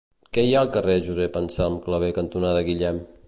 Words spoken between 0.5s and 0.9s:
ha al